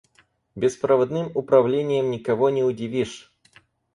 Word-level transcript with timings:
Беспроводным 0.55 1.31
управлением 1.35 2.09
никого 2.09 2.49
не 2.49 2.63
удивишь. 2.63 3.31